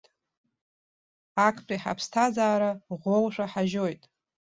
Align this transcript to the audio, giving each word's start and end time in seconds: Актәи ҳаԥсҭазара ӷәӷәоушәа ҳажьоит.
Актәи 1.47 1.81
ҳаԥсҭазара 1.83 2.69
ӷәӷәоушәа 2.87 3.45
ҳажьоит. 3.51 4.01